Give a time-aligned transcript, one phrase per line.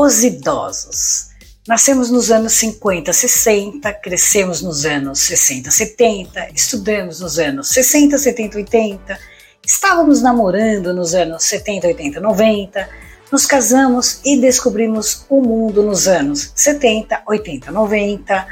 [0.00, 1.30] Os idosos.
[1.66, 8.58] Nascemos nos anos 50, 60, crescemos nos anos 60, 70, estudamos nos anos 60, 70,
[8.58, 9.18] 80,
[9.66, 12.88] estávamos namorando nos anos 70, 80, 90,
[13.32, 18.46] nos casamos e descobrimos o mundo nos anos 70, 80, 90,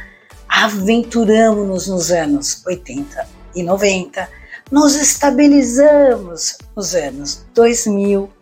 [0.49, 3.25] aventuramos-nos nos anos 80
[3.55, 4.29] e 90,
[4.73, 8.36] nos estabilizamos nos anos 2000,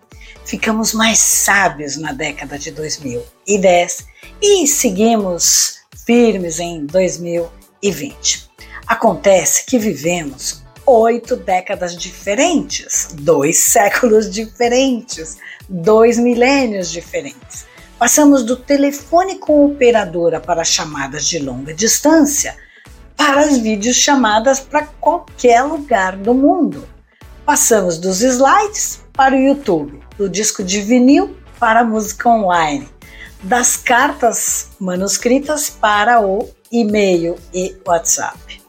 [0.44, 4.06] ficamos mais sábios na década de 2010
[4.40, 8.50] e seguimos firmes em 2020.
[8.86, 15.38] Acontece que vivemos oito décadas diferentes, dois séculos diferentes,
[15.68, 17.64] dois milênios diferentes.
[17.98, 22.54] Passamos do telefone com operadora para chamadas de longa distância
[23.16, 26.86] para as videochamadas para qualquer lugar do mundo.
[27.46, 32.88] Passamos dos slides para o YouTube, do disco de vinil para a música online,
[33.42, 38.62] das cartas manuscritas para o e-mail e WhatsApp.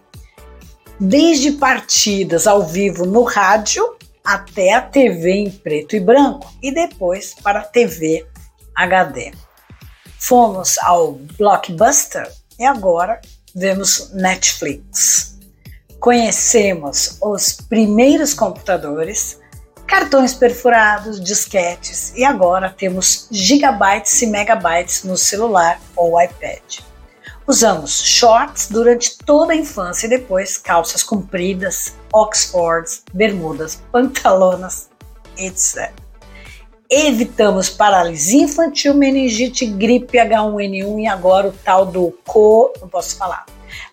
[0.99, 7.33] Desde partidas ao vivo no rádio até a TV em preto e branco e depois
[7.33, 8.25] para a TV
[8.75, 9.33] HD.
[10.19, 13.19] Fomos ao Blockbuster e agora
[13.53, 15.37] vemos Netflix.
[15.99, 19.39] Conhecemos os primeiros computadores,
[19.87, 26.61] cartões perfurados, disquetes e agora temos gigabytes e megabytes no celular ou iPad.
[27.47, 34.89] Usamos shorts durante toda a infância e depois calças compridas, oxfords, bermudas, pantalonas,
[35.37, 35.91] etc.
[36.89, 43.45] Evitamos paralisia infantil, meningite, gripe, H1N1 e agora o tal do co, não posso falar.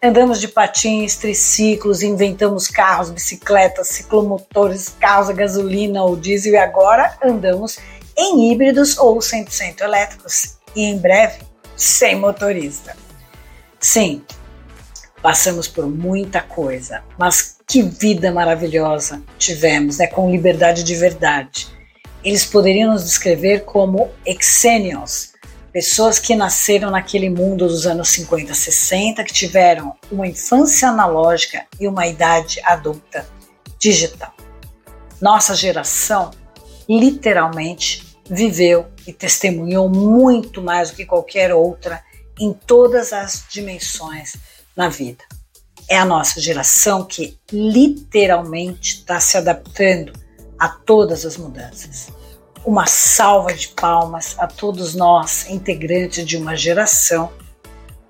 [0.02, 7.16] Andamos de patins, triciclos, inventamos carros, bicicletas, ciclomotores, carros a gasolina ou diesel e agora
[7.22, 7.78] andamos
[8.16, 11.40] em híbridos ou 100% elétricos e em breve
[11.76, 12.96] sem motorista.
[13.80, 14.22] Sim,
[15.22, 21.68] passamos por muita coisa, mas que vida maravilhosa tivemos, né, com liberdade de verdade.
[22.24, 25.31] Eles poderiam nos descrever como exenials,
[25.72, 31.88] pessoas que nasceram naquele mundo dos anos 50, 60, que tiveram uma infância analógica e
[31.88, 33.26] uma idade adulta
[33.78, 34.32] digital.
[35.20, 36.30] Nossa geração
[36.88, 42.02] literalmente viveu e testemunhou muito mais do que qualquer outra
[42.38, 44.36] em todas as dimensões
[44.76, 45.24] na vida.
[45.88, 50.12] É a nossa geração que literalmente está se adaptando
[50.58, 52.08] a todas as mudanças.
[52.64, 57.32] Uma salva de palmas a todos nós, integrantes de uma geração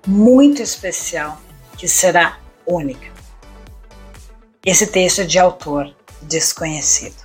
[0.05, 1.39] muito especial
[1.77, 3.11] que será única.
[4.65, 7.22] Esse texto é de autor desconhecido.